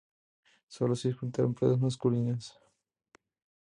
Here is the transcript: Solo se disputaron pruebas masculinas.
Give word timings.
Solo 0.67 0.95
se 0.95 1.09
disputaron 1.09 1.53
pruebas 1.53 1.79
masculinas. 1.79 2.57